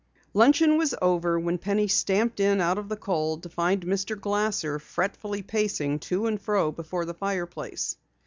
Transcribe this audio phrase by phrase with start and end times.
[0.33, 4.19] Luncheon was over when Penny stamped in out of the cold to find Mr.
[4.19, 7.95] Glasser fretfully pacing to and fro before the fireplace.